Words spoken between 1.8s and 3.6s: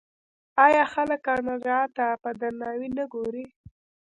ته په درناوي نه ګوري؟